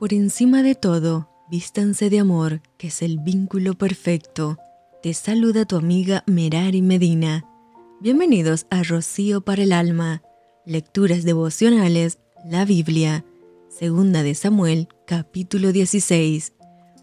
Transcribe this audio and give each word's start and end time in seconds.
Por 0.00 0.14
encima 0.14 0.62
de 0.62 0.74
todo, 0.74 1.28
vístanse 1.50 2.08
de 2.08 2.20
amor, 2.20 2.62
que 2.78 2.86
es 2.86 3.02
el 3.02 3.18
vínculo 3.18 3.74
perfecto. 3.74 4.56
Te 5.02 5.12
saluda 5.12 5.66
tu 5.66 5.76
amiga 5.76 6.24
Merari 6.26 6.80
Medina. 6.80 7.44
Bienvenidos 8.00 8.64
a 8.70 8.82
Rocío 8.82 9.42
para 9.42 9.62
el 9.62 9.72
Alma, 9.72 10.22
Lecturas 10.64 11.22
Devocionales, 11.24 12.18
la 12.46 12.64
Biblia, 12.64 13.26
Segunda 13.68 14.22
de 14.22 14.34
Samuel, 14.34 14.88
capítulo 15.06 15.70
16. 15.70 16.54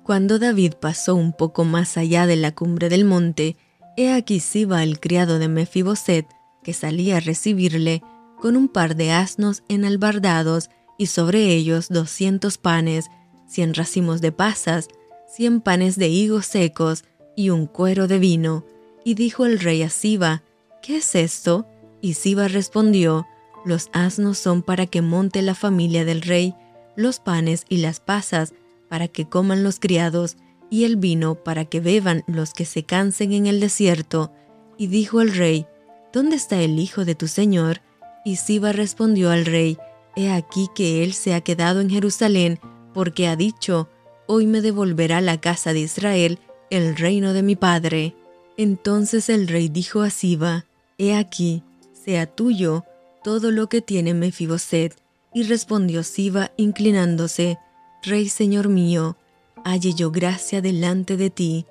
Cuando 0.01 0.39
David 0.39 0.73
pasó 0.81 1.13
un 1.13 1.33
poco 1.33 1.65
más 1.65 1.97
allá 1.97 2.25
de 2.25 2.35
la 2.35 2.55
cumbre 2.55 2.89
del 2.89 3.05
monte, 3.05 3.57
he 3.95 4.11
aquí 4.11 4.39
Siba 4.39 4.81
el 4.81 4.99
criado 4.99 5.37
de 5.37 5.49
Mefiboset, 5.49 6.25
que 6.63 6.73
salía 6.73 7.17
a 7.17 7.19
recibirle, 7.19 8.01
con 8.41 8.55
un 8.55 8.67
par 8.67 8.95
de 8.95 9.11
asnos 9.11 9.61
enalbardados 9.69 10.71
y 10.97 11.07
sobre 11.07 11.53
ellos 11.53 11.89
doscientos 11.89 12.57
panes, 12.57 13.05
cien 13.47 13.73
racimos 13.73 14.21
de 14.21 14.31
pasas, 14.31 14.87
cien 15.27 15.61
panes 15.61 15.97
de 15.97 16.09
higos 16.09 16.45
secos 16.45 17.03
y 17.35 17.49
un 17.49 17.67
cuero 17.67 18.07
de 18.07 18.19
vino. 18.19 18.65
Y 19.03 19.13
dijo 19.13 19.45
el 19.45 19.59
rey 19.59 19.83
a 19.83 19.89
Siba, 19.89 20.43
¿qué 20.81 20.97
es 20.97 21.15
esto? 21.15 21.67
Y 22.01 22.13
Siba 22.13 22.47
respondió, 22.47 23.25
los 23.65 23.89
asnos 23.93 24.37
son 24.37 24.61
para 24.61 24.85
que 24.85 25.01
monte 25.01 25.41
la 25.41 25.55
familia 25.55 26.05
del 26.05 26.21
rey, 26.21 26.55
los 26.95 27.19
panes 27.19 27.65
y 27.69 27.77
las 27.77 27.99
pasas 27.99 28.53
para 28.89 29.07
que 29.07 29.27
coman 29.27 29.63
los 29.63 29.79
criados, 29.79 30.37
y 30.69 30.83
el 30.83 30.97
vino 30.97 31.35
para 31.35 31.65
que 31.65 31.79
beban 31.79 32.23
los 32.27 32.53
que 32.53 32.65
se 32.65 32.83
cansen 32.83 33.31
en 33.31 33.47
el 33.47 33.59
desierto. 33.59 34.33
Y 34.77 34.87
dijo 34.87 35.21
el 35.21 35.33
rey, 35.33 35.65
¿Dónde 36.11 36.35
está 36.35 36.59
el 36.61 36.79
hijo 36.79 37.05
de 37.05 37.15
tu 37.15 37.27
señor? 37.27 37.81
Y 38.25 38.37
Siba 38.37 38.71
respondió 38.71 39.29
al 39.29 39.45
rey, 39.45 39.77
He 40.17 40.31
aquí 40.31 40.67
que 40.73 41.03
él 41.03 41.13
se 41.13 41.35
ha 41.35 41.41
quedado 41.41 41.79
en 41.79 41.91
Jerusalén, 41.91 42.59
porque 42.91 43.27
ha 43.27 43.35
dicho, 43.35 43.87
Hoy 44.25 44.47
me 44.47 44.61
devolverá 44.61 45.21
la 45.21 45.39
casa 45.39 45.73
de 45.73 45.81
Israel 45.81 46.39
el 46.71 46.97
reino 46.97 47.33
de 47.33 47.43
mi 47.43 47.55
padre. 47.55 48.15
Entonces 48.57 49.29
el 49.29 49.47
rey 49.47 49.69
dijo 49.69 50.01
a 50.01 50.09
Siba, 50.09 50.65
He 50.97 51.15
aquí, 51.15 51.61
sea 51.93 52.25
tuyo 52.25 52.83
todo 53.23 53.51
lo 53.51 53.69
que 53.69 53.81
tiene 53.81 54.15
Mefiboset. 54.15 54.95
Y 55.35 55.43
respondió 55.43 56.01
Siba 56.01 56.51
inclinándose, 56.57 57.59
Rey 58.01 58.27
señor 58.27 58.69
mío, 58.69 59.17
halle 59.63 59.93
yo 59.93 60.09
gracia 60.09 60.61
delante 60.61 61.15
de 61.15 61.29
ti. 61.29 61.67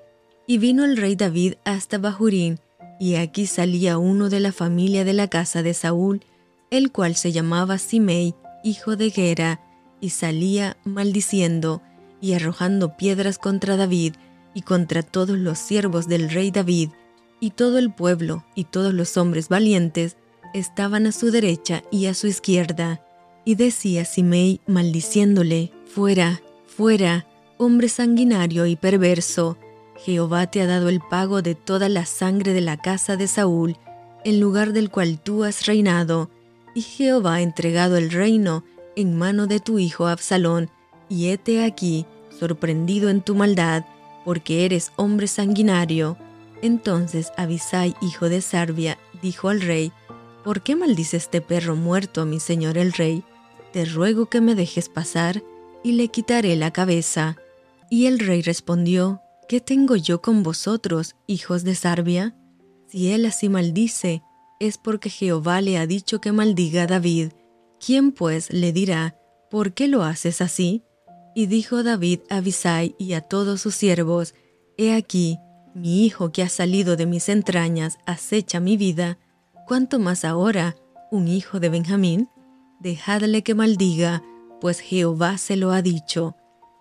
Y 0.46 0.58
vino 0.58 0.84
el 0.84 0.96
rey 0.96 1.16
David 1.16 1.54
hasta 1.64 1.98
Bahurín, 1.98 2.60
y 3.00 3.16
aquí 3.16 3.48
salía 3.48 3.98
uno 3.98 4.30
de 4.30 4.38
la 4.38 4.52
familia 4.52 5.04
de 5.04 5.14
la 5.14 5.26
casa 5.26 5.64
de 5.64 5.74
Saúl, 5.74 6.22
el 6.70 6.92
cual 6.92 7.14
se 7.14 7.32
llamaba 7.32 7.78
Simei, 7.78 8.34
hijo 8.64 8.96
de 8.96 9.10
Gera, 9.10 9.60
y 10.00 10.10
salía 10.10 10.76
maldiciendo 10.84 11.82
y 12.20 12.34
arrojando 12.34 12.96
piedras 12.96 13.38
contra 13.38 13.76
David 13.76 14.14
y 14.54 14.62
contra 14.62 15.02
todos 15.02 15.38
los 15.38 15.58
siervos 15.58 16.08
del 16.08 16.30
rey 16.30 16.50
David, 16.50 16.90
y 17.40 17.50
todo 17.50 17.78
el 17.78 17.92
pueblo 17.92 18.44
y 18.54 18.64
todos 18.64 18.94
los 18.94 19.16
hombres 19.16 19.48
valientes 19.48 20.16
estaban 20.54 21.06
a 21.06 21.12
su 21.12 21.30
derecha 21.30 21.82
y 21.90 22.06
a 22.06 22.14
su 22.14 22.26
izquierda. 22.26 23.02
Y 23.44 23.54
decía 23.54 24.04
Simei 24.04 24.60
maldiciéndole, 24.66 25.72
Fuera, 25.84 26.40
fuera, 26.66 27.26
hombre 27.58 27.88
sanguinario 27.88 28.66
y 28.66 28.76
perverso, 28.76 29.58
Jehová 29.98 30.50
te 30.50 30.60
ha 30.60 30.66
dado 30.66 30.88
el 30.88 31.00
pago 31.00 31.42
de 31.42 31.54
toda 31.54 31.88
la 31.88 32.04
sangre 32.06 32.52
de 32.52 32.60
la 32.60 32.76
casa 32.76 33.16
de 33.16 33.28
Saúl, 33.28 33.76
en 34.24 34.40
lugar 34.40 34.72
del 34.72 34.90
cual 34.90 35.20
tú 35.20 35.44
has 35.44 35.66
reinado, 35.66 36.30
y 36.76 36.82
Jehová 36.82 37.36
ha 37.36 37.40
entregado 37.40 37.96
el 37.96 38.10
reino 38.10 38.62
en 38.96 39.16
mano 39.16 39.46
de 39.46 39.60
tu 39.60 39.78
hijo 39.78 40.08
Absalón, 40.08 40.68
y 41.08 41.28
hete 41.28 41.64
aquí, 41.64 42.04
sorprendido 42.38 43.08
en 43.08 43.22
tu 43.22 43.34
maldad, 43.34 43.86
porque 44.26 44.66
eres 44.66 44.92
hombre 44.96 45.26
sanguinario. 45.26 46.18
Entonces 46.60 47.32
Abisai, 47.38 47.96
hijo 48.02 48.28
de 48.28 48.42
Sarbia, 48.42 48.98
dijo 49.22 49.48
al 49.48 49.62
rey, 49.62 49.90
¿Por 50.44 50.60
qué 50.60 50.76
maldice 50.76 51.16
este 51.16 51.40
perro 51.40 51.76
muerto 51.76 52.20
a 52.20 52.26
mi 52.26 52.40
señor 52.40 52.76
el 52.76 52.92
rey? 52.92 53.24
Te 53.72 53.86
ruego 53.86 54.26
que 54.26 54.42
me 54.42 54.54
dejes 54.54 54.90
pasar, 54.90 55.42
y 55.82 55.92
le 55.92 56.08
quitaré 56.08 56.56
la 56.56 56.72
cabeza. 56.72 57.38
Y 57.88 58.04
el 58.04 58.18
rey 58.18 58.42
respondió, 58.42 59.22
¿Qué 59.48 59.62
tengo 59.62 59.96
yo 59.96 60.20
con 60.20 60.42
vosotros, 60.42 61.16
hijos 61.26 61.64
de 61.64 61.74
Sarbia? 61.74 62.36
Si 62.86 63.12
él 63.12 63.24
así 63.24 63.48
maldice, 63.48 64.22
es 64.58 64.78
porque 64.78 65.10
Jehová 65.10 65.60
le 65.60 65.78
ha 65.78 65.86
dicho 65.86 66.20
que 66.20 66.32
maldiga 66.32 66.82
a 66.82 66.86
David. 66.86 67.32
¿Quién 67.84 68.12
pues 68.12 68.52
le 68.52 68.72
dirá, 68.72 69.16
¿por 69.50 69.74
qué 69.74 69.88
lo 69.88 70.02
haces 70.02 70.40
así? 70.40 70.82
Y 71.34 71.46
dijo 71.46 71.82
David 71.82 72.20
a 72.30 72.36
Abisai 72.36 72.94
y 72.98 73.12
a 73.12 73.20
todos 73.20 73.60
sus 73.60 73.74
siervos, 73.74 74.34
He 74.78 74.94
aquí, 74.94 75.38
mi 75.74 76.04
hijo 76.04 76.32
que 76.32 76.42
ha 76.42 76.48
salido 76.48 76.96
de 76.96 77.06
mis 77.06 77.28
entrañas 77.28 77.98
acecha 78.06 78.60
mi 78.60 78.76
vida, 78.76 79.18
¿cuánto 79.66 79.98
más 79.98 80.24
ahora 80.24 80.76
un 81.10 81.28
hijo 81.28 81.60
de 81.60 81.68
Benjamín? 81.68 82.28
Dejadle 82.80 83.42
que 83.42 83.54
maldiga, 83.54 84.22
pues 84.60 84.80
Jehová 84.80 85.38
se 85.38 85.56
lo 85.56 85.72
ha 85.72 85.82
dicho. 85.82 86.34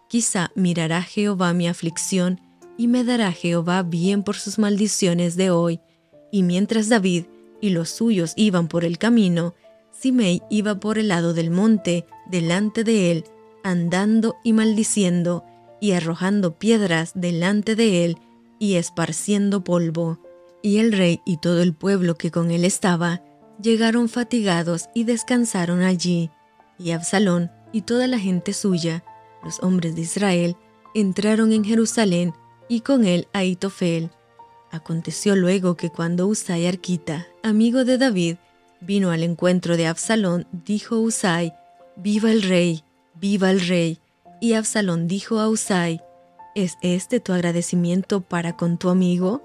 Quizá 0.07 0.51
mirará 0.55 1.01
Jehová 1.01 1.53
mi 1.53 1.67
aflicción 1.67 2.39
y 2.77 2.87
me 2.87 3.03
dará 3.03 3.31
Jehová 3.31 3.83
bien 3.83 4.23
por 4.23 4.35
sus 4.35 4.59
maldiciones 4.59 5.35
de 5.35 5.51
hoy. 5.51 5.81
Y 6.31 6.43
mientras 6.43 6.89
David 6.89 7.25
y 7.65 7.69
los 7.71 7.89
suyos 7.89 8.33
iban 8.35 8.67
por 8.67 8.85
el 8.85 8.99
camino, 8.99 9.55
Simei 9.91 10.43
iba 10.49 10.79
por 10.79 10.99
el 10.99 11.07
lado 11.07 11.33
del 11.33 11.49
monte, 11.49 12.05
delante 12.29 12.83
de 12.83 13.11
él, 13.11 13.25
andando 13.63 14.35
y 14.43 14.53
maldiciendo, 14.53 15.43
y 15.81 15.93
arrojando 15.93 16.59
piedras 16.59 17.13
delante 17.15 17.75
de 17.75 18.05
él, 18.05 18.17
y 18.59 18.75
esparciendo 18.75 19.63
polvo. 19.63 20.19
Y 20.61 20.77
el 20.77 20.93
rey 20.93 21.21
y 21.25 21.37
todo 21.37 21.63
el 21.63 21.73
pueblo 21.73 22.15
que 22.15 22.29
con 22.29 22.51
él 22.51 22.65
estaba, 22.65 23.23
llegaron 23.59 24.09
fatigados 24.09 24.89
y 24.93 25.03
descansaron 25.03 25.81
allí. 25.81 26.29
Y 26.77 26.91
Absalón 26.91 27.51
y 27.71 27.81
toda 27.81 28.07
la 28.07 28.19
gente 28.19 28.53
suya, 28.53 29.03
los 29.43 29.59
hombres 29.63 29.95
de 29.95 30.01
Israel, 30.01 30.55
entraron 30.93 31.51
en 31.51 31.63
Jerusalén, 31.63 32.33
y 32.69 32.81
con 32.81 33.05
él 33.05 33.27
Aitofel, 33.33 34.11
Aconteció 34.75 35.37
luego 35.37 35.77
que 35.77 35.89
cuando 35.89 36.27
Usai 36.27 36.67
Arquita, 36.67 37.27
amigo 37.43 37.85
de 37.85 37.97
David, 37.97 38.35
vino 38.81 39.11
al 39.11 39.23
encuentro 39.23 39.77
de 39.77 39.87
Absalón, 39.87 40.47
dijo 40.51 40.99
Usai, 40.99 41.53
Viva 41.95 42.29
el 42.29 42.41
rey, 42.41 42.83
viva 43.13 43.51
el 43.51 43.65
rey. 43.65 43.99
Y 44.41 44.51
Absalón 44.51 45.07
dijo 45.07 45.39
a 45.39 45.47
Usai, 45.47 46.01
¿Es 46.55 46.75
este 46.81 47.21
tu 47.21 47.31
agradecimiento 47.31 48.19
para 48.19 48.57
con 48.57 48.77
tu 48.77 48.89
amigo? 48.89 49.41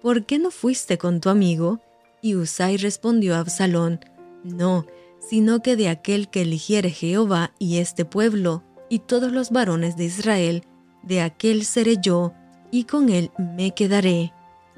¿Por 0.00 0.26
qué 0.26 0.38
no 0.38 0.52
fuiste 0.52 0.96
con 0.96 1.20
tu 1.20 1.28
amigo? 1.28 1.80
Y 2.22 2.36
Usai 2.36 2.76
respondió 2.76 3.34
a 3.34 3.40
Absalón, 3.40 3.98
No, 4.44 4.86
sino 5.18 5.60
que 5.60 5.74
de 5.74 5.88
aquel 5.88 6.30
que 6.30 6.42
eligiere 6.42 6.90
Jehová 6.90 7.52
y 7.58 7.78
este 7.78 8.04
pueblo, 8.04 8.62
y 8.88 9.00
todos 9.00 9.32
los 9.32 9.50
varones 9.50 9.96
de 9.96 10.04
Israel, 10.04 10.62
de 11.02 11.20
aquel 11.20 11.64
seré 11.64 11.96
yo, 12.00 12.32
y 12.70 12.84
con 12.84 13.08
él 13.08 13.32
me 13.38 13.74
quedaré. 13.74 14.32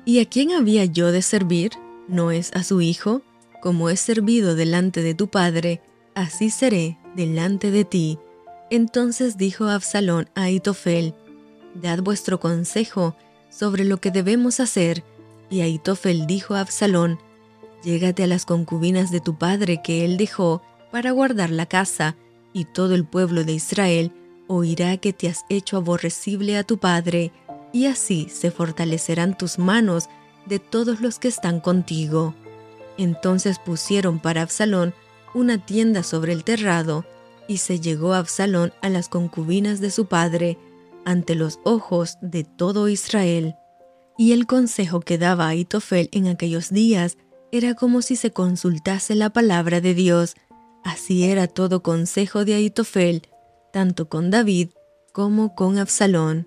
¿Y 0.04 0.20
a 0.20 0.24
quién 0.24 0.52
había 0.52 0.84
yo 0.86 1.12
de 1.12 1.22
servir? 1.22 1.72
¿No 2.08 2.30
es 2.30 2.52
a 2.54 2.64
su 2.64 2.80
hijo? 2.80 3.22
Como 3.60 3.90
he 3.90 3.96
servido 3.96 4.54
delante 4.54 5.02
de 5.02 5.14
tu 5.14 5.28
padre, 5.28 5.82
así 6.14 6.50
seré 6.50 6.98
delante 7.14 7.70
de 7.70 7.84
ti. 7.84 8.18
Entonces 8.70 9.36
dijo 9.36 9.66
Absalón 9.66 10.30
a 10.34 10.44
Aitofel, 10.44 11.14
Dad 11.74 12.00
vuestro 12.02 12.40
consejo 12.40 13.14
sobre 13.50 13.84
lo 13.84 14.00
que 14.00 14.10
debemos 14.10 14.58
hacer. 14.60 15.04
Y 15.50 15.60
Aitofel 15.60 16.26
dijo 16.26 16.54
a 16.54 16.60
Absalón, 16.60 17.18
Llégate 17.82 18.24
a 18.24 18.26
las 18.26 18.44
concubinas 18.44 19.10
de 19.10 19.20
tu 19.20 19.38
padre 19.38 19.80
que 19.82 20.04
él 20.04 20.16
dejó 20.16 20.62
para 20.90 21.12
guardar 21.12 21.50
la 21.50 21.66
casa, 21.66 22.16
y 22.52 22.64
todo 22.64 22.94
el 22.94 23.04
pueblo 23.04 23.44
de 23.44 23.52
Israel 23.52 24.12
oirá 24.48 24.96
que 24.96 25.12
te 25.12 25.28
has 25.28 25.44
hecho 25.48 25.76
aborrecible 25.76 26.56
a 26.56 26.64
tu 26.64 26.78
padre 26.78 27.32
y 27.72 27.86
así 27.86 28.28
se 28.28 28.50
fortalecerán 28.50 29.36
tus 29.36 29.58
manos 29.58 30.08
de 30.46 30.58
todos 30.58 31.00
los 31.00 31.18
que 31.18 31.28
están 31.28 31.60
contigo. 31.60 32.34
Entonces 32.98 33.58
pusieron 33.58 34.18
para 34.18 34.42
Absalón 34.42 34.94
una 35.34 35.64
tienda 35.64 36.02
sobre 36.02 36.32
el 36.32 36.44
terrado, 36.44 37.04
y 37.46 37.58
se 37.58 37.80
llegó 37.80 38.14
Absalón 38.14 38.72
a 38.80 38.88
las 38.88 39.08
concubinas 39.08 39.80
de 39.80 39.90
su 39.90 40.06
padre, 40.06 40.58
ante 41.04 41.34
los 41.34 41.58
ojos 41.64 42.18
de 42.20 42.44
todo 42.44 42.88
Israel. 42.88 43.54
Y 44.18 44.32
el 44.32 44.46
consejo 44.46 45.00
que 45.00 45.18
daba 45.18 45.48
Aitofel 45.48 46.08
en 46.12 46.28
aquellos 46.28 46.70
días 46.70 47.16
era 47.52 47.74
como 47.74 48.02
si 48.02 48.16
se 48.16 48.32
consultase 48.32 49.14
la 49.14 49.30
palabra 49.30 49.80
de 49.80 49.94
Dios. 49.94 50.36
Así 50.84 51.24
era 51.24 51.48
todo 51.48 51.82
consejo 51.82 52.44
de 52.44 52.54
Aitofel, 52.54 53.22
tanto 53.72 54.08
con 54.08 54.30
David 54.30 54.70
como 55.12 55.54
con 55.54 55.78
Absalón. 55.78 56.46